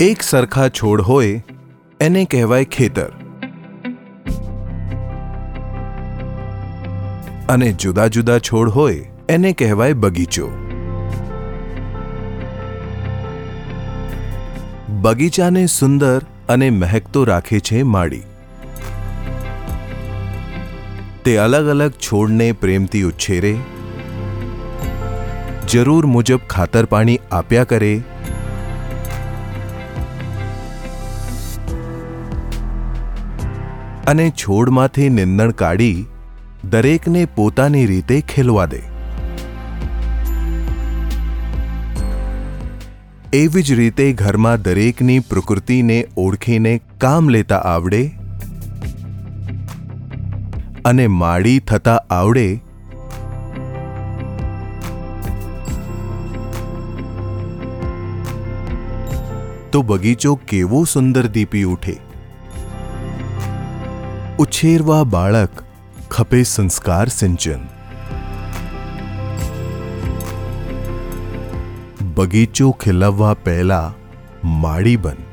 એક 0.00 0.22
સરખા 0.22 0.68
છોડ 0.68 1.00
હોય, 1.00 1.44
એને 2.00 2.24
કહેવાય 2.24 2.64
ખેતર. 2.64 3.06
અને 7.48 7.72
જુદા 7.72 8.06
જુદા 8.06 8.38
છોડ 8.38 8.68
હોય, 8.68 8.98
એને 9.28 9.52
કહેવાય 9.52 9.92
બગીચો. 9.92 10.50
બગીચાને 14.88 15.66
સુંદર 15.66 16.20
અને 16.48 16.70
મહેકતો 16.70 17.24
રાખે 17.24 17.60
છે 17.60 17.82
માળી 17.82 18.22
તે 21.24 21.36
અલગ 21.36 21.66
અલગ 21.68 21.90
છોડને 21.90 22.52
પ્રેમથી 22.52 23.02
ઉછેરે, 23.02 23.56
જરૂર 25.68 26.06
મુજબ 26.06 26.46
ખાતર 26.50 26.84
પાણી 26.84 27.18
આપ્યા 27.32 27.64
કરે 27.64 27.92
અને 34.10 34.26
છોડમાંથી 34.42 35.08
નિંદણ 35.14 35.50
કાઢી 35.62 35.96
દરેકને 36.74 37.22
પોતાની 37.38 37.88
રીતે 37.90 38.14
ખેલવા 38.28 38.68
દે. 38.74 38.80
એવી 43.38 43.62
જ 43.62 43.76
રીતે 43.80 44.06
ઘરમાં 44.22 44.62
દરેકની 44.62 45.18
પ્રકૃતિને 45.32 45.98
ઓળખીને 46.16 46.72
કામ 46.98 47.28
લેતા 47.28 47.60
આવડે 47.74 48.00
અને 50.84 51.06
માળી 51.18 51.58
થતા 51.58 51.98
આવડે 52.10 52.48
તો 59.72 59.82
બગીચો 59.82 60.38
કેવો 60.50 60.84
સુંદર 60.96 61.26
દીપી 61.38 61.70
ઉઠે. 61.76 62.07
ઉછેરવા 64.38 65.04
બાળક 65.04 65.48
ખપે 66.10 66.42
સંસ્કાર 66.42 67.08
સિંચન. 67.08 67.58
બગીચો 72.14 72.70
ખીલવવા 72.70 73.34
પહેલા 73.34 73.92
માળી 74.44 74.96
બન. 74.96 75.27